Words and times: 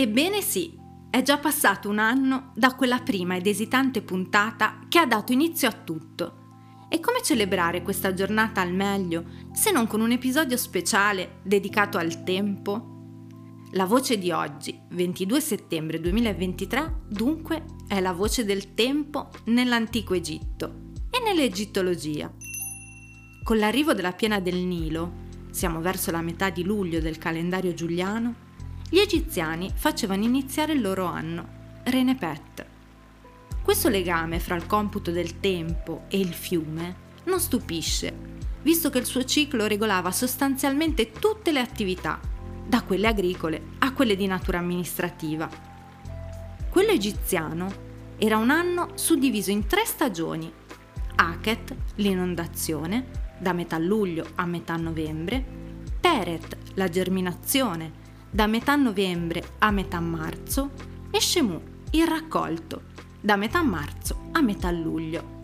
Ebbene 0.00 0.42
sì, 0.42 0.78
è 1.10 1.22
già 1.22 1.38
passato 1.38 1.88
un 1.88 1.98
anno 1.98 2.52
da 2.54 2.76
quella 2.76 3.00
prima 3.00 3.34
ed 3.34 3.48
esitante 3.48 4.00
puntata 4.00 4.78
che 4.88 5.00
ha 5.00 5.06
dato 5.06 5.32
inizio 5.32 5.66
a 5.66 5.72
tutto. 5.72 6.86
E 6.88 7.00
come 7.00 7.20
celebrare 7.20 7.82
questa 7.82 8.14
giornata 8.14 8.60
al 8.60 8.72
meglio 8.72 9.24
se 9.52 9.72
non 9.72 9.88
con 9.88 10.00
un 10.00 10.12
episodio 10.12 10.56
speciale 10.56 11.40
dedicato 11.42 11.98
al 11.98 12.22
tempo? 12.22 13.56
La 13.72 13.86
voce 13.86 14.18
di 14.18 14.30
oggi, 14.30 14.80
22 14.90 15.40
settembre 15.40 15.98
2023, 15.98 17.00
dunque 17.08 17.64
è 17.88 17.98
la 17.98 18.12
voce 18.12 18.44
del 18.44 18.74
tempo 18.74 19.30
nell'antico 19.46 20.14
Egitto 20.14 20.92
e 21.10 21.20
nell'egittologia. 21.24 22.32
Con 23.42 23.58
l'arrivo 23.58 23.94
della 23.94 24.12
piena 24.12 24.38
del 24.38 24.58
Nilo, 24.58 25.26
siamo 25.50 25.80
verso 25.80 26.12
la 26.12 26.22
metà 26.22 26.50
di 26.50 26.62
luglio 26.62 27.00
del 27.00 27.18
calendario 27.18 27.74
giuliano, 27.74 28.46
gli 28.90 28.98
egiziani 28.98 29.70
facevano 29.74 30.24
iniziare 30.24 30.72
il 30.72 30.80
loro 30.80 31.04
anno, 31.04 31.46
Renepet. 31.84 32.66
Questo 33.62 33.90
legame 33.90 34.38
fra 34.38 34.54
il 34.54 34.66
computo 34.66 35.10
del 35.10 35.40
tempo 35.40 36.04
e 36.08 36.18
il 36.18 36.32
fiume 36.32 37.06
non 37.24 37.38
stupisce, 37.38 38.14
visto 38.62 38.88
che 38.88 38.96
il 38.96 39.04
suo 39.04 39.24
ciclo 39.24 39.66
regolava 39.66 40.10
sostanzialmente 40.10 41.12
tutte 41.12 41.52
le 41.52 41.60
attività, 41.60 42.18
da 42.66 42.82
quelle 42.82 43.08
agricole 43.08 43.62
a 43.80 43.92
quelle 43.92 44.16
di 44.16 44.26
natura 44.26 44.58
amministrativa. 44.58 45.48
Quello 46.70 46.90
egiziano 46.90 47.70
era 48.16 48.38
un 48.38 48.48
anno 48.48 48.92
suddiviso 48.94 49.50
in 49.50 49.66
tre 49.66 49.84
stagioni. 49.84 50.50
Aket, 51.16 51.74
l'inondazione, 51.96 53.06
da 53.38 53.52
metà 53.52 53.76
luglio 53.76 54.28
a 54.36 54.46
metà 54.46 54.76
novembre, 54.76 55.44
Peret, 56.00 56.56
la 56.74 56.88
germinazione, 56.88 58.06
da 58.30 58.46
metà 58.46 58.76
novembre 58.76 59.54
a 59.58 59.70
metà 59.70 60.00
marzo 60.00 60.70
e 61.10 61.20
Shemu, 61.20 61.60
il 61.92 62.06
raccolto, 62.06 62.82
da 63.20 63.36
metà 63.36 63.62
marzo 63.62 64.28
a 64.32 64.42
metà 64.42 64.70
luglio. 64.70 65.36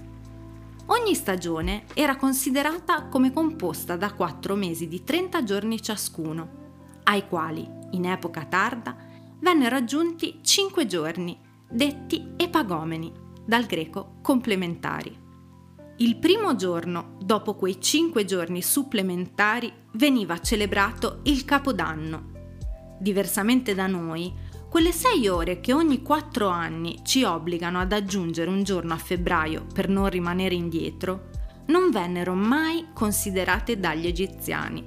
Ogni 0.86 1.14
stagione 1.14 1.84
era 1.94 2.16
considerata 2.16 3.04
come 3.04 3.32
composta 3.32 3.96
da 3.96 4.12
quattro 4.12 4.54
mesi 4.54 4.86
di 4.86 5.02
30 5.02 5.42
giorni 5.42 5.80
ciascuno, 5.80 6.62
ai 7.04 7.26
quali, 7.26 7.66
in 7.92 8.04
epoca 8.04 8.44
tarda, 8.44 8.94
vennero 9.40 9.76
aggiunti 9.76 10.40
cinque 10.42 10.86
giorni, 10.86 11.38
detti 11.66 12.32
epagomeni, 12.36 13.10
dal 13.46 13.64
greco 13.64 14.16
complementari. 14.20 15.22
Il 15.98 16.16
primo 16.16 16.54
giorno, 16.54 17.16
dopo 17.20 17.54
quei 17.54 17.80
cinque 17.80 18.24
giorni 18.24 18.60
supplementari, 18.60 19.72
veniva 19.92 20.38
celebrato 20.40 21.20
il 21.24 21.44
Capodanno. 21.44 22.33
Diversamente 23.04 23.74
da 23.74 23.86
noi, 23.86 24.32
quelle 24.66 24.90
sei 24.90 25.28
ore 25.28 25.60
che 25.60 25.74
ogni 25.74 26.00
quattro 26.00 26.48
anni 26.48 27.00
ci 27.02 27.22
obbligano 27.22 27.78
ad 27.78 27.92
aggiungere 27.92 28.48
un 28.48 28.62
giorno 28.62 28.94
a 28.94 28.96
febbraio 28.96 29.66
per 29.74 29.90
non 29.90 30.08
rimanere 30.08 30.54
indietro, 30.54 31.28
non 31.66 31.90
vennero 31.90 32.32
mai 32.32 32.86
considerate 32.94 33.78
dagli 33.78 34.06
egiziani. 34.06 34.82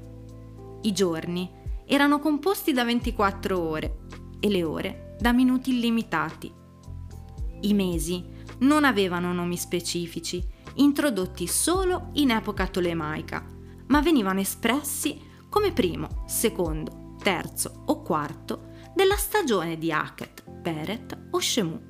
I 0.81 0.91
giorni 0.93 1.47
erano 1.85 2.17
composti 2.17 2.73
da 2.73 2.83
24 2.83 3.59
ore 3.59 3.97
e 4.39 4.49
le 4.49 4.63
ore 4.63 5.15
da 5.19 5.31
minuti 5.31 5.69
illimitati. 5.75 6.51
I 7.61 7.73
mesi 7.75 8.25
non 8.61 8.83
avevano 8.83 9.31
nomi 9.31 9.57
specifici 9.57 10.43
introdotti 10.77 11.45
solo 11.45 12.09
in 12.13 12.31
epoca 12.31 12.65
tolemaica, 12.65 13.45
ma 13.85 14.01
venivano 14.01 14.39
espressi 14.39 15.21
come 15.49 15.71
primo, 15.71 16.23
secondo, 16.25 17.05
terzo 17.17 17.83
o 17.85 18.01
quarto 18.01 18.69
della 18.93 19.15
stagione 19.15 19.77
di 19.77 19.91
Aket, 19.91 20.43
Peret 20.61 21.17
o 21.31 21.39
Shemu. 21.39 21.81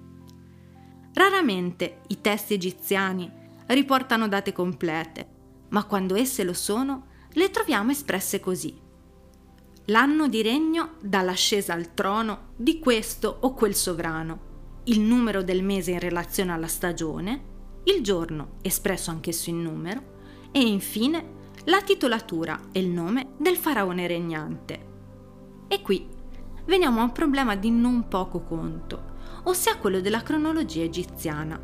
Raramente 1.14 2.02
i 2.08 2.22
testi 2.22 2.54
egiziani 2.54 3.32
riportano 3.68 4.28
date 4.28 4.52
complete, 4.52 5.28
ma 5.70 5.86
quando 5.86 6.16
esse 6.16 6.44
lo 6.44 6.54
sono, 6.54 7.08
le 7.32 7.50
troviamo 7.50 7.92
espresse 7.92 8.40
così. 8.40 8.78
L'anno 9.86 10.28
di 10.28 10.42
regno 10.42 10.96
dall'ascesa 11.02 11.74
al 11.74 11.94
trono 11.94 12.50
di 12.56 12.80
questo 12.80 13.38
o 13.42 13.54
quel 13.54 13.74
sovrano, 13.74 14.82
il 14.86 15.00
numero 15.00 15.44
del 15.44 15.64
mese 15.64 15.92
in 15.92 16.00
relazione 16.00 16.52
alla 16.52 16.68
stagione, 16.68 17.56
il 17.86 18.04
giorno, 18.04 18.58
espresso 18.62 19.12
anch'esso 19.12 19.50
in 19.50 19.62
numero, 19.62 20.16
e 20.52 20.60
infine 20.60 21.36
la 21.66 21.82
titolatura 21.82 22.60
e 22.72 22.80
il 22.80 22.88
nome 22.88 23.34
del 23.38 23.58
faraone 23.58 24.08
regnante. 24.08 24.96
E 25.68 25.82
qui 25.82 26.08
veniamo 26.66 27.00
a 27.00 27.04
un 27.04 27.12
problema 27.12 27.56
di 27.56 27.70
non 27.72 28.08
poco 28.08 28.42
conto, 28.42 29.16
ossia 29.44 29.78
quello 29.78 30.02
della 30.02 30.22
cronologia 30.22 30.84
egiziana. 30.84 31.60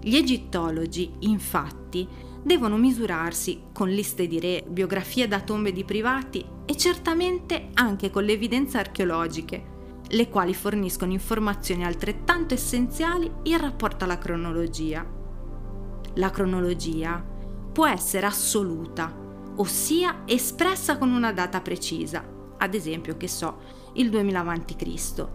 Gli 0.00 0.16
egittologi, 0.16 1.12
infatti, 1.20 2.06
devono 2.42 2.76
misurarsi 2.76 3.62
con 3.72 3.88
liste 3.88 4.26
di 4.26 4.38
re, 4.40 4.64
biografie 4.66 5.26
da 5.26 5.40
tombe 5.40 5.72
di 5.72 5.84
privati 5.84 6.44
e 6.64 6.76
certamente 6.76 7.70
anche 7.74 8.10
con 8.10 8.24
le 8.24 8.32
evidenze 8.32 8.78
archeologiche, 8.78 9.76
le 10.08 10.28
quali 10.28 10.54
forniscono 10.54 11.12
informazioni 11.12 11.84
altrettanto 11.84 12.54
essenziali 12.54 13.30
in 13.44 13.58
rapporto 13.58 14.04
alla 14.04 14.18
cronologia 14.18 15.16
la 16.18 16.30
cronologia 16.30 17.24
può 17.72 17.86
essere 17.86 18.26
assoluta, 18.26 19.14
ossia 19.56 20.22
espressa 20.24 20.98
con 20.98 21.10
una 21.10 21.32
data 21.32 21.60
precisa, 21.60 22.24
ad 22.58 22.74
esempio, 22.74 23.16
che 23.16 23.28
so, 23.28 23.58
il 23.94 24.10
2000 24.10 24.40
a.C., 24.40 25.26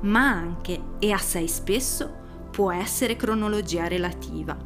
ma 0.00 0.28
anche, 0.28 0.80
e 0.98 1.12
assai 1.12 1.48
spesso, 1.48 2.10
può 2.50 2.70
essere 2.70 3.16
cronologia 3.16 3.88
relativa. 3.88 4.56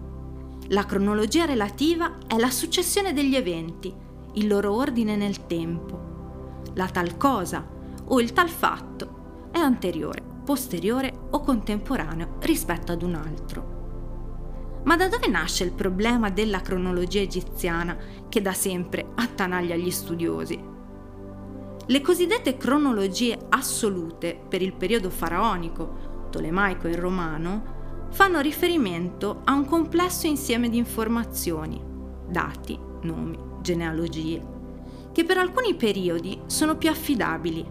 La 0.68 0.84
cronologia 0.84 1.44
relativa 1.44 2.18
è 2.26 2.36
la 2.38 2.50
successione 2.50 3.12
degli 3.12 3.34
eventi, 3.34 3.92
il 4.34 4.46
loro 4.46 4.74
ordine 4.74 5.16
nel 5.16 5.46
tempo. 5.46 6.60
La 6.74 6.88
tal 6.88 7.16
cosa 7.16 7.66
o 8.04 8.20
il 8.20 8.32
tal 8.32 8.48
fatto 8.48 9.48
è 9.50 9.58
anteriore, 9.58 10.22
posteriore 10.44 11.12
o 11.30 11.40
contemporaneo 11.40 12.36
rispetto 12.40 12.92
ad 12.92 13.02
un 13.02 13.14
altro. 13.14 14.80
Ma 14.84 14.96
da 14.96 15.08
dove 15.08 15.28
nasce 15.28 15.64
il 15.64 15.72
problema 15.72 16.30
della 16.30 16.60
cronologia 16.60 17.20
egiziana 17.20 17.96
che 18.28 18.40
da 18.42 18.52
sempre 18.52 19.12
attanaglia 19.14 19.76
gli 19.76 19.90
studiosi? 19.90 20.71
Le 21.92 22.00
cosiddette 22.00 22.56
cronologie 22.56 23.38
assolute 23.50 24.40
per 24.48 24.62
il 24.62 24.72
periodo 24.72 25.10
faraonico, 25.10 26.28
tolemaico 26.30 26.86
e 26.86 26.96
romano 26.96 28.06
fanno 28.12 28.40
riferimento 28.40 29.42
a 29.44 29.52
un 29.52 29.66
complesso 29.66 30.26
insieme 30.26 30.70
di 30.70 30.78
informazioni, 30.78 31.78
dati, 32.26 32.78
nomi, 33.02 33.38
genealogie, 33.60 34.42
che 35.12 35.24
per 35.24 35.36
alcuni 35.36 35.74
periodi 35.74 36.40
sono 36.46 36.78
più 36.78 36.88
affidabili, 36.88 37.62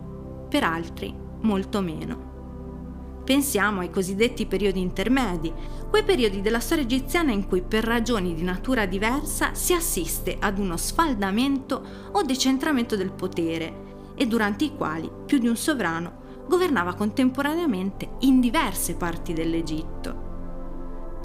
per 0.48 0.66
altri 0.66 1.12
molto 1.40 1.82
meno. 1.82 3.24
Pensiamo 3.26 3.80
ai 3.80 3.90
cosiddetti 3.90 4.46
periodi 4.46 4.82
intermedi, 4.82 5.52
quei 5.90 6.04
periodi 6.04 6.42
della 6.42 6.60
storia 6.60 6.84
egiziana 6.84 7.32
in 7.32 7.48
cui 7.48 7.64
per 7.64 7.84
ragioni 7.84 8.36
di 8.36 8.44
natura 8.44 8.86
diversa 8.86 9.56
si 9.56 9.74
assiste 9.74 10.38
ad 10.40 10.60
uno 10.60 10.78
sfaldamento 10.78 11.84
o 12.12 12.22
decentramento 12.22 12.96
del 12.96 13.12
potere 13.12 13.90
e 14.16 14.28
durante 14.28 14.66
i 14.66 14.76
quali 14.76 15.10
più 15.26 15.38
di 15.38 15.48
un 15.48 15.56
sovrano 15.56 16.20
governava 16.48 16.96
contemporaneamente 16.96 18.18
in 18.20 18.40
diverse 18.40 18.96
parti 18.96 19.34
dell'Egitto. 19.34 20.30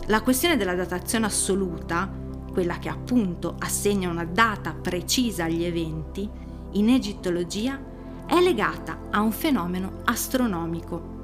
La 0.07 0.23
questione 0.23 0.57
della 0.57 0.75
datazione 0.75 1.27
assoluta, 1.27 2.09
quella 2.53 2.79
che 2.79 2.89
appunto 2.89 3.57
assegna 3.59 4.09
una 4.09 4.25
data 4.25 4.73
precisa 4.73 5.45
agli 5.45 5.65
eventi, 5.65 6.31
in 6.73 6.89
egittologia 6.91 7.79
è 8.27 8.41
legata 8.41 8.99
a 9.11 9.21
un 9.21 9.33
fenomeno 9.33 10.01
astronomico 10.05 11.15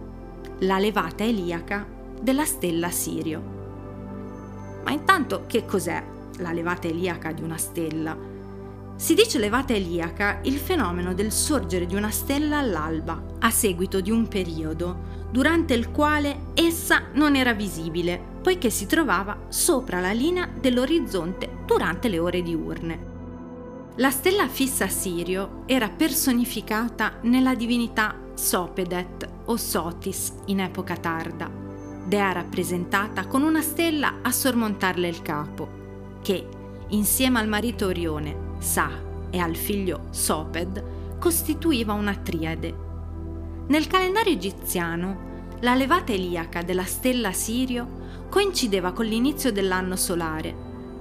la 0.61 0.79
levata 0.79 1.25
eliaca 1.25 1.87
della 2.21 2.45
stella 2.45 2.91
Sirio. 2.91 3.61
Ma 4.85 4.91
intanto 4.91 5.45
che 5.47 5.65
cos'è 5.65 6.05
la 6.39 6.53
levata 6.53 6.89
eliaca 6.89 7.33
di 7.33 7.43
una 7.43 7.57
stella? 7.57 8.32
Si 8.97 9.15
dice 9.15 9.39
levata 9.39 9.73
eliaca 9.73 10.41
il 10.43 10.59
fenomeno 10.59 11.15
del 11.15 11.33
sorgere 11.33 11.87
di 11.87 11.95
una 11.95 12.11
stella 12.11 12.59
all'alba, 12.59 13.21
a 13.41 13.51
seguito 13.51 14.01
di 14.01 14.11
un 14.11 14.29
periodo 14.29 15.21
durante 15.31 15.75
il 15.75 15.91
quale 15.91 16.51
essa 16.55 17.05
non 17.15 17.35
era 17.35 17.53
visibile, 17.53 18.21
poiché 18.43 18.71
si 18.71 18.87
trovava 18.87 19.47
sopra 19.49 20.01
la 20.01 20.13
linea 20.13 20.47
dell'orizzonte 20.47 21.63
durante 21.65 22.09
le 22.09 22.19
ore 22.19 22.43
diurne. 22.43 23.11
La 23.97 24.11
stella 24.11 24.47
fissa 24.49 24.89
Sirio 24.89 25.63
era 25.67 25.89
personificata 25.89 27.19
nella 27.23 27.55
divinità 27.55 28.19
Sopedet 28.35 29.29
o 29.47 29.57
Sotis 29.57 30.33
in 30.47 30.61
epoca 30.61 30.97
tarda, 30.97 31.51
dea 32.05 32.33
rappresentata 32.33 33.27
con 33.27 33.43
una 33.43 33.61
stella 33.61 34.19
a 34.23 34.31
sormontarle 34.31 35.09
il 35.09 35.23
capo, 35.23 35.69
che, 36.23 36.47
insieme 36.89 37.39
al 37.39 37.49
marito 37.49 37.87
Orione, 37.87 38.51
Sa, 38.63 38.91
e 39.29 39.39
al 39.39 39.57
figlio 39.57 40.07
Soped, 40.11 41.19
costituiva 41.19 41.95
una 41.95 42.15
triade. 42.15 42.73
Nel 43.67 43.89
calendario 43.89 44.33
egiziano, 44.33 45.31
la 45.61 45.75
levata 45.75 46.13
eliaca 46.13 46.63
della 46.63 46.85
stella 46.85 47.33
Sirio 47.33 48.29
coincideva 48.29 48.93
con 48.93 49.05
l'inizio 49.05 49.51
dell'anno 49.51 49.97
solare, 49.97 50.55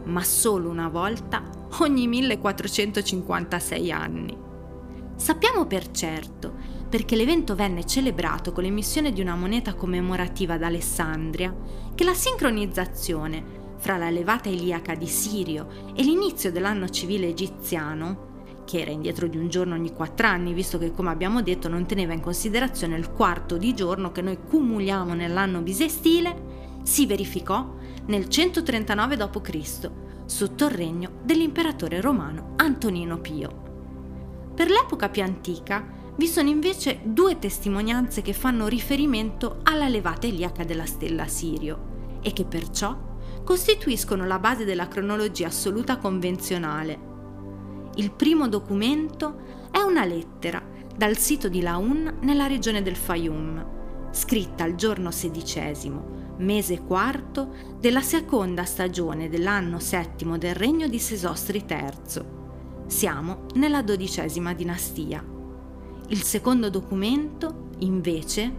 ma 0.05 0.23
solo 0.23 0.69
una 0.69 0.89
volta 0.89 1.43
ogni 1.81 2.07
1456 2.07 3.91
anni. 3.91 4.37
Sappiamo 5.15 5.67
per 5.67 5.91
certo, 5.91 6.53
perché 6.89 7.15
l'evento 7.15 7.53
venne 7.53 7.85
celebrato 7.85 8.51
con 8.51 8.63
l'emissione 8.63 9.13
di 9.13 9.21
una 9.21 9.35
moneta 9.35 9.75
commemorativa 9.75 10.55
ad 10.55 10.63
Alessandria, 10.63 11.55
che 11.93 12.03
la 12.03 12.15
sincronizzazione 12.15 13.60
fra 13.81 13.97
la 13.97 14.11
levata 14.11 14.47
eliaca 14.47 14.93
di 14.93 15.07
Sirio 15.07 15.67
e 15.95 16.03
l'inizio 16.03 16.51
dell'anno 16.51 16.87
civile 16.87 17.27
egiziano, 17.27 18.29
che 18.63 18.79
era 18.79 18.91
indietro 18.91 19.27
di 19.27 19.37
un 19.37 19.49
giorno 19.49 19.73
ogni 19.73 19.91
quattro 19.91 20.27
anni, 20.27 20.53
visto 20.53 20.77
che 20.77 20.91
come 20.91 21.09
abbiamo 21.09 21.41
detto 21.41 21.67
non 21.67 21.87
teneva 21.87 22.13
in 22.13 22.21
considerazione 22.21 22.95
il 22.95 23.11
quarto 23.11 23.57
di 23.57 23.73
giorno 23.73 24.11
che 24.11 24.21
noi 24.21 24.37
cumuliamo 24.47 25.15
nell'anno 25.15 25.61
bisestile, 25.61 26.79
si 26.83 27.07
verificò 27.07 27.73
nel 28.05 28.29
139 28.29 29.17
d.C., 29.17 29.91
sotto 30.25 30.65
il 30.65 30.71
regno 30.71 31.13
dell'imperatore 31.23 32.01
romano 32.01 32.53
Antonino 32.57 33.17
Pio. 33.17 34.51
Per 34.53 34.69
l'epoca 34.69 35.09
più 35.09 35.23
antica 35.23 35.83
vi 36.15 36.27
sono 36.27 36.49
invece 36.49 36.99
due 37.03 37.39
testimonianze 37.39 38.21
che 38.21 38.33
fanno 38.33 38.67
riferimento 38.67 39.61
alla 39.63 39.87
levata 39.87 40.27
eliaca 40.27 40.63
della 40.63 40.85
stella 40.85 41.27
Sirio 41.27 42.19
e 42.21 42.31
che 42.31 42.45
perciò 42.45 43.09
costituiscono 43.43 44.25
la 44.25 44.39
base 44.39 44.65
della 44.65 44.87
cronologia 44.87 45.47
assoluta 45.47 45.97
convenzionale. 45.97 47.09
Il 47.95 48.11
primo 48.11 48.47
documento 48.47 49.69
è 49.71 49.79
una 49.79 50.05
lettera 50.05 50.61
dal 50.95 51.17
sito 51.17 51.49
di 51.49 51.61
Laun 51.61 52.19
nella 52.21 52.47
regione 52.47 52.81
del 52.81 52.95
Fayum, 52.95 53.65
scritta 54.11 54.65
il 54.65 54.75
giorno 54.75 55.11
sedicesimo, 55.11 56.35
mese 56.37 56.81
quarto 56.81 57.53
della 57.79 58.01
seconda 58.01 58.65
stagione 58.65 59.29
dell'anno 59.29 59.79
settimo 59.79 60.37
del 60.37 60.55
regno 60.55 60.87
di 60.87 60.99
Sesostri 60.99 61.65
III. 61.67 62.39
Siamo 62.87 63.45
nella 63.55 63.81
dodicesima 63.81 64.53
dinastia. 64.53 65.23
Il 66.07 66.23
secondo 66.23 66.69
documento, 66.69 67.69
invece, 67.79 68.53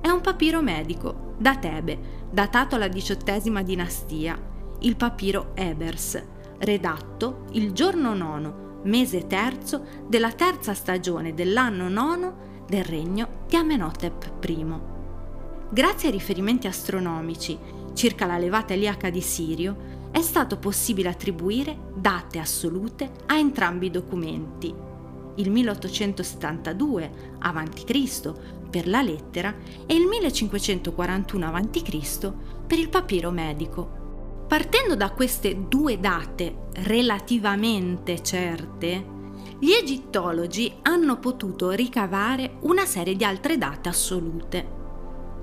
è 0.00 0.08
un 0.08 0.20
papiro 0.20 0.62
medico 0.62 1.34
da 1.38 1.56
Tebe, 1.56 2.13
datato 2.34 2.74
alla 2.74 2.88
diciottesima 2.88 3.62
dinastia, 3.62 4.36
il 4.80 4.96
papiro 4.96 5.52
Ebers, 5.54 6.20
redatto 6.58 7.44
il 7.52 7.70
giorno 7.70 8.12
nono, 8.12 8.80
mese 8.82 9.28
terzo 9.28 9.84
della 10.08 10.32
terza 10.32 10.74
stagione 10.74 11.32
dell'anno 11.32 11.88
nono 11.88 12.64
del 12.66 12.82
regno 12.82 13.44
di 13.46 13.54
Amenhotep 13.54 14.44
I. 14.48 14.66
Grazie 15.70 16.08
ai 16.08 16.14
riferimenti 16.14 16.66
astronomici 16.66 17.56
circa 17.94 18.26
la 18.26 18.36
levata 18.36 18.72
eliaca 18.72 19.10
di 19.10 19.20
Sirio, 19.20 19.92
è 20.10 20.20
stato 20.20 20.58
possibile 20.58 21.10
attribuire 21.10 21.78
date 21.94 22.40
assolute 22.40 23.12
a 23.26 23.38
entrambi 23.38 23.86
i 23.86 23.90
documenti. 23.90 24.74
Il 25.36 25.50
1872 25.50 27.10
a.C. 27.38 28.34
per 28.74 28.88
la 28.88 29.02
lettera 29.02 29.54
e 29.86 29.94
il 29.94 30.04
1541 30.04 31.46
a.C. 31.46 32.32
per 32.66 32.76
il 32.76 32.88
papiro 32.88 33.30
medico. 33.30 34.46
Partendo 34.48 34.96
da 34.96 35.12
queste 35.12 35.68
due 35.68 36.00
date 36.00 36.70
relativamente 36.78 38.20
certe, 38.20 39.12
gli 39.60 39.70
egittologi 39.70 40.74
hanno 40.82 41.20
potuto 41.20 41.70
ricavare 41.70 42.56
una 42.62 42.84
serie 42.84 43.14
di 43.14 43.22
altre 43.22 43.58
date 43.58 43.88
assolute. 43.88 44.66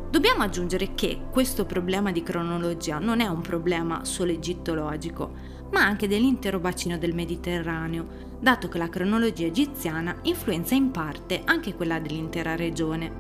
Dobbiamo 0.09 0.43
aggiungere 0.43 0.93
che 0.93 1.21
questo 1.31 1.65
problema 1.65 2.11
di 2.11 2.23
cronologia 2.23 2.99
non 2.99 3.21
è 3.21 3.27
un 3.27 3.39
problema 3.39 4.03
solo 4.03 4.33
egittologico, 4.33 5.31
ma 5.71 5.81
anche 5.81 6.07
dell'intero 6.07 6.59
bacino 6.59 6.97
del 6.97 7.13
Mediterraneo, 7.13 8.29
dato 8.39 8.68
che 8.68 8.77
la 8.77 8.89
cronologia 8.89 9.45
egiziana 9.45 10.15
influenza 10.23 10.75
in 10.75 10.91
parte 10.91 11.41
anche 11.45 11.75
quella 11.75 12.00
dell'intera 12.00 12.56
regione. 12.56 13.12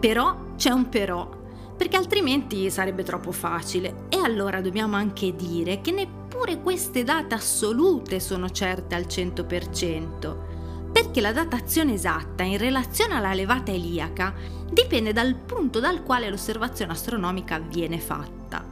Però 0.00 0.54
c'è 0.56 0.70
un 0.70 0.88
però, 0.88 1.28
perché 1.76 1.96
altrimenti 1.96 2.70
sarebbe 2.70 3.02
troppo 3.02 3.32
facile 3.32 4.06
e 4.08 4.18
allora 4.18 4.60
dobbiamo 4.60 4.96
anche 4.96 5.34
dire 5.34 5.80
che 5.80 5.90
neppure 5.90 6.60
queste 6.60 7.04
date 7.04 7.34
assolute 7.34 8.20
sono 8.20 8.50
certe 8.50 8.94
al 8.94 9.02
100% 9.02 10.50
perché 10.92 11.22
la 11.22 11.32
datazione 11.32 11.94
esatta 11.94 12.42
in 12.42 12.58
relazione 12.58 13.14
alla 13.14 13.32
levata 13.32 13.72
eliaca 13.72 14.34
dipende 14.70 15.12
dal 15.12 15.34
punto 15.34 15.80
dal 15.80 16.02
quale 16.02 16.28
l'osservazione 16.28 16.92
astronomica 16.92 17.58
viene 17.58 17.98
fatta. 17.98 18.64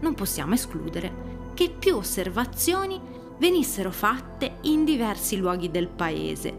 Non 0.00 0.14
possiamo 0.14 0.54
escludere 0.54 1.33
che 1.54 1.70
più 1.70 1.96
osservazioni 1.96 3.00
venissero 3.38 3.90
fatte 3.90 4.58
in 4.62 4.84
diversi 4.84 5.36
luoghi 5.36 5.70
del 5.70 5.88
paese, 5.88 6.52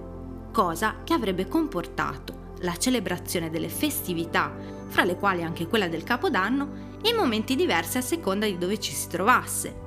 cosa 0.51 1.01
che 1.03 1.13
avrebbe 1.13 1.47
comportato 1.47 2.53
la 2.59 2.75
celebrazione 2.77 3.49
delle 3.49 3.69
festività, 3.69 4.53
fra 4.87 5.03
le 5.03 5.17
quali 5.17 5.43
anche 5.43 5.67
quella 5.67 5.87
del 5.87 6.03
Capodanno, 6.03 6.93
in 7.03 7.15
momenti 7.15 7.55
diversi 7.55 7.97
a 7.97 8.01
seconda 8.01 8.45
di 8.45 8.57
dove 8.57 8.79
ci 8.79 8.93
si 8.93 9.07
trovasse. 9.07 9.83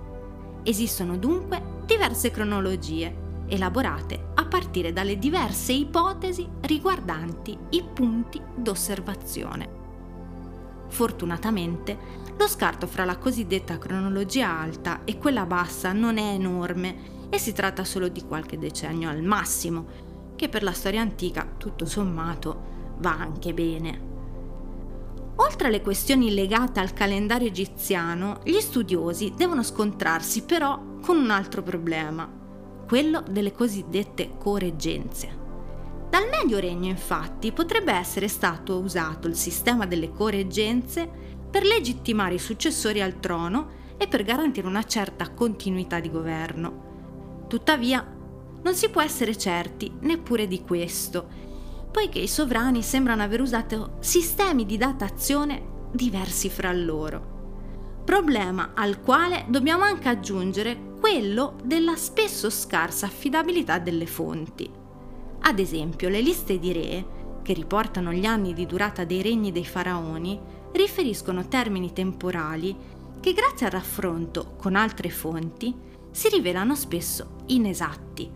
Esistono 0.62 1.16
dunque 1.16 1.62
diverse 1.86 2.30
cronologie 2.30 3.26
elaborate 3.48 4.28
a 4.34 4.44
partire 4.44 4.92
dalle 4.92 5.18
diverse 5.18 5.72
ipotesi 5.72 6.46
riguardanti 6.60 7.56
i 7.70 7.82
punti 7.82 8.40
d'osservazione. 8.54 9.77
Fortunatamente, 10.88 11.96
lo 12.36 12.46
scarto 12.46 12.86
fra 12.86 13.04
la 13.04 13.18
cosiddetta 13.18 13.78
cronologia 13.78 14.48
alta 14.48 15.04
e 15.04 15.18
quella 15.18 15.46
bassa 15.46 15.92
non 15.92 16.18
è 16.18 16.32
enorme 16.32 17.26
e 17.30 17.38
si 17.38 17.52
tratta 17.52 17.84
solo 17.84 18.08
di 18.08 18.22
qualche 18.22 18.58
decennio 18.58 19.08
al 19.08 19.22
massimo, 19.22 19.86
che 20.36 20.48
per 20.48 20.62
la 20.62 20.72
storia 20.72 21.00
antica, 21.00 21.46
tutto 21.56 21.84
sommato, 21.84 22.96
va 22.98 23.16
anche 23.18 23.52
bene. 23.52 24.06
Oltre 25.36 25.68
alle 25.68 25.82
questioni 25.82 26.32
legate 26.32 26.80
al 26.80 26.92
calendario 26.92 27.48
egiziano, 27.48 28.40
gli 28.44 28.58
studiosi 28.58 29.32
devono 29.36 29.62
scontrarsi 29.62 30.42
però 30.42 30.80
con 31.00 31.16
un 31.16 31.30
altro 31.30 31.62
problema, 31.62 32.28
quello 32.86 33.22
delle 33.28 33.52
cosiddette 33.52 34.36
correggenze. 34.38 35.47
Dal 36.10 36.26
Medio 36.30 36.58
Regno, 36.58 36.86
infatti, 36.86 37.52
potrebbe 37.52 37.92
essere 37.92 38.28
stato 38.28 38.78
usato 38.78 39.28
il 39.28 39.36
sistema 39.36 39.84
delle 39.84 40.10
correggenze 40.10 41.06
per 41.50 41.64
legittimare 41.64 42.34
i 42.34 42.38
successori 42.38 43.02
al 43.02 43.20
trono 43.20 43.76
e 43.98 44.08
per 44.08 44.22
garantire 44.22 44.66
una 44.66 44.84
certa 44.84 45.30
continuità 45.30 46.00
di 46.00 46.10
governo. 46.10 47.44
Tuttavia, 47.46 48.06
non 48.62 48.74
si 48.74 48.88
può 48.88 49.02
essere 49.02 49.36
certi 49.36 49.92
neppure 50.00 50.46
di 50.46 50.62
questo, 50.62 51.28
poiché 51.90 52.20
i 52.20 52.28
sovrani 52.28 52.82
sembrano 52.82 53.22
aver 53.22 53.42
usato 53.42 53.96
sistemi 54.00 54.64
di 54.64 54.78
datazione 54.78 55.90
diversi 55.92 56.48
fra 56.48 56.72
loro. 56.72 57.36
Problema 58.04 58.72
al 58.74 59.02
quale 59.02 59.44
dobbiamo 59.48 59.84
anche 59.84 60.08
aggiungere 60.08 60.94
quello 60.98 61.56
della 61.62 61.96
spesso 61.96 62.48
scarsa 62.48 63.04
affidabilità 63.04 63.78
delle 63.78 64.06
fonti. 64.06 64.77
Ad 65.40 65.58
esempio, 65.58 66.08
le 66.08 66.20
liste 66.20 66.58
di 66.58 66.72
re, 66.72 67.06
che 67.42 67.52
riportano 67.52 68.12
gli 68.12 68.26
anni 68.26 68.52
di 68.52 68.66
durata 68.66 69.04
dei 69.04 69.22
regni 69.22 69.52
dei 69.52 69.64
faraoni, 69.64 70.38
riferiscono 70.72 71.48
termini 71.48 71.92
temporali 71.92 72.76
che 73.20 73.32
grazie 73.32 73.66
al 73.66 73.72
raffronto 73.72 74.54
con 74.56 74.76
altre 74.76 75.10
fonti 75.10 75.74
si 76.10 76.28
rivelano 76.28 76.74
spesso 76.74 77.36
inesatti. 77.46 78.30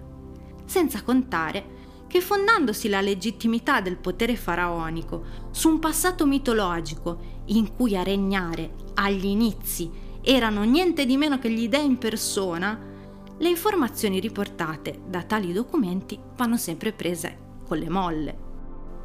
Senza 0.65 1.03
contare 1.03 1.81
che 2.07 2.21
fondandosi 2.21 2.89
la 2.89 3.01
legittimità 3.01 3.81
del 3.81 3.97
potere 3.97 4.37
faraonico 4.37 5.25
su 5.51 5.69
un 5.69 5.79
passato 5.79 6.27
mitologico 6.27 7.41
in 7.47 7.75
cui 7.75 7.97
a 7.97 8.03
regnare 8.03 8.75
agli 8.95 9.27
inizi 9.27 9.91
erano 10.23 10.63
niente 10.63 11.05
di 11.05 11.17
meno 11.17 11.39
che 11.39 11.51
gli 11.51 11.69
dei 11.69 11.79
in 11.79 11.99
persona, 11.99 12.79
le 13.43 13.49
informazioni 13.49 14.21
riportate 14.21 15.01
da 15.05 15.25
tali 15.25 15.53
documenti 15.53 16.17
vanno 16.37 16.57
sempre 16.57 16.93
prese 16.93 17.37
con 17.67 17.77
le 17.77 17.89
molle. 17.89 18.39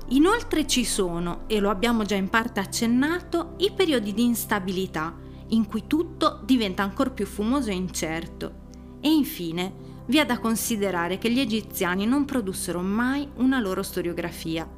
Inoltre 0.09 0.67
ci 0.67 0.85
sono, 0.85 1.45
e 1.47 1.59
lo 1.59 1.71
abbiamo 1.71 2.03
già 2.03 2.13
in 2.13 2.29
parte 2.29 2.59
accennato, 2.59 3.55
i 3.57 3.71
periodi 3.75 4.13
di 4.13 4.23
instabilità, 4.23 5.15
in 5.47 5.65
cui 5.65 5.85
tutto 5.87 6.41
diventa 6.45 6.83
ancora 6.83 7.09
più 7.09 7.25
fumoso 7.25 7.71
e 7.71 7.73
incerto. 7.73 8.53
E 9.01 9.09
infine, 9.09 9.73
vi 10.05 10.19
è 10.19 10.25
da 10.25 10.37
considerare 10.37 11.17
che 11.17 11.31
gli 11.31 11.39
egiziani 11.39 12.05
non 12.05 12.25
produssero 12.25 12.81
mai 12.81 13.27
una 13.37 13.59
loro 13.59 13.81
storiografia 13.81 14.69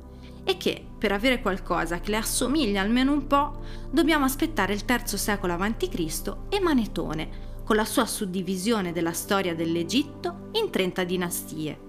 e 0.45 0.55
che, 0.55 0.85
per 0.97 1.11
avere 1.11 1.41
qualcosa 1.41 1.99
che 1.99 2.11
le 2.11 2.17
assomiglia 2.17 2.81
almeno 2.81 3.11
un 3.11 3.27
po', 3.27 3.61
dobbiamo 3.91 4.23
aspettare 4.23 4.73
il 4.73 4.85
III 4.87 5.17
secolo 5.17 5.53
a.C. 5.53 6.35
e 6.47 6.59
Manetone, 6.61 7.48
con 7.69 7.77
la 7.77 7.85
sua 7.85 8.07
suddivisione 8.07 8.91
della 8.91 9.11
storia 9.11 9.53
dell'Egitto 9.53 10.49
in 10.53 10.71
30 10.71 11.03
dinastie, 11.03 11.79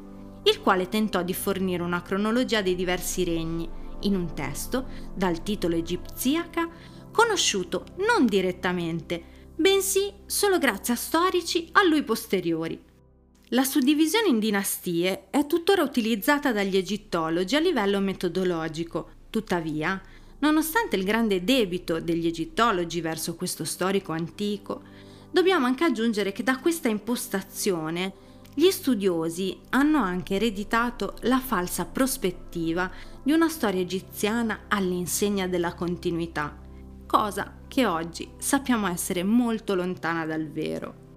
il 0.43 0.61
quale 0.61 0.91
tentò 0.91 1.23
di 1.23 1.33
fornire 1.33 1.83
una 1.83 2.03
cronologia 2.03 2.61
dei 2.61 2.75
diversi 2.75 3.25
regni, 3.25 3.67
in 4.01 4.15
un 4.15 4.35
testo 4.35 4.89
dal 5.15 5.43
titolo 5.43 5.77
egiziaca 5.77 6.69
conosciuto 7.11 7.87
non 8.07 8.27
direttamente, 8.27 9.23
bensì 9.57 10.13
solo 10.27 10.59
grazie 10.59 10.93
a 10.93 10.99
storici 10.99 11.71
a 11.73 11.83
lui 11.83 12.03
posteriori. 12.03 12.79
La 13.49 13.65
suddivisione 13.65 14.29
in 14.29 14.39
dinastie 14.39 15.31
è 15.31 15.47
tuttora 15.47 15.83
utilizzata 15.83 16.53
dagli 16.53 16.77
egittologi 16.77 17.57
a 17.57 17.59
livello 17.59 18.01
metodologico, 18.01 19.13
tuttavia, 19.31 19.99
nonostante 20.41 20.97
il 20.97 21.05
grande 21.05 21.43
debito 21.43 22.01
degli 22.01 22.27
egittologi 22.27 23.01
verso 23.01 23.35
questo 23.35 23.65
storico 23.65 24.13
antico, 24.13 24.89
dobbiamo 25.31 25.67
anche 25.67 25.85
aggiungere 25.85 26.33
che 26.33 26.43
da 26.43 26.59
questa 26.59 26.89
impostazione 26.89 28.29
gli 28.55 28.71
studiosi 28.71 29.59
hanno 29.71 29.99
anche 29.99 30.35
ereditato 30.35 31.15
la 31.21 31.39
falsa 31.39 31.87
prospettiva 31.87 32.91
di 33.23 33.33
una 33.33 33.49
storia 33.49 33.81
egiziana 33.81 34.63
all'insegna 34.69 35.47
della 35.47 35.75
continuità, 35.75 36.59
cosa 37.07 37.59
che 37.69 37.87
oggi 37.87 38.29
sappiamo 38.39 38.89
essere 38.89 39.23
molto 39.23 39.75
lontana 39.75 40.27
dal 40.27 40.49
vero. 40.49 41.09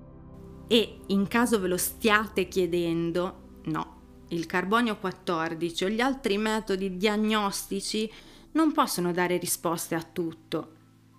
E 0.68 1.00
in 1.08 1.28
caso 1.28 1.60
ve 1.60 1.68
lo 1.68 1.78
stiate 1.78 2.48
chiedendo, 2.48 3.60
no, 3.66 4.02
il 4.30 4.46
carbonio 4.46 4.98
14 4.98 5.86
o 5.86 5.90
gli 5.90 6.02
altri 6.02 6.38
metodi 6.38 6.98
diagnostici 6.98 8.10
non 8.54 8.72
possono 8.72 9.12
dare 9.12 9.38
risposte 9.38 9.96
a 9.96 10.04
tutto, 10.04 10.72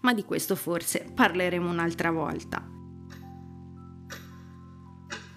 ma 0.02 0.14
di 0.14 0.24
questo 0.24 0.54
forse 0.54 1.10
parleremo 1.14 1.68
un'altra 1.68 2.10
volta. 2.10 2.73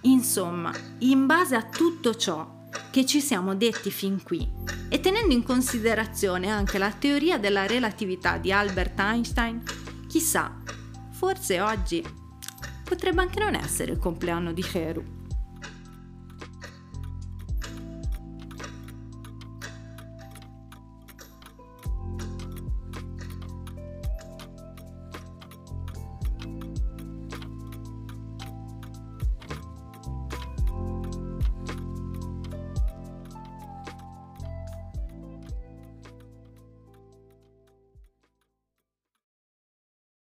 Insomma, 0.08 0.74
in 1.00 1.26
base 1.26 1.56
a 1.56 1.64
tutto 1.64 2.16
ciò 2.16 2.66
che 2.92 3.06
ci 3.06 3.20
siamo 3.20 3.56
detti 3.56 3.92
fin 3.92 4.24
qui 4.24 4.48
e 4.88 5.02
tenendo 5.02 5.34
in 5.34 5.44
considerazione 5.44 6.50
anche 6.50 6.78
la 6.78 6.92
teoria 6.92 7.38
della 7.38 7.68
relatività 7.68 8.38
di 8.38 8.52
Albert 8.54 8.98
Einstein, 9.00 9.62
chissà, 10.08 10.62
forse 11.12 11.60
oggi 11.60 12.02
potrebbe 12.86 13.20
anche 13.20 13.42
non 13.42 13.54
essere 13.54 13.92
il 13.92 14.00
compleanno 14.00 14.54
di 14.54 14.66
Heru. 14.72 15.16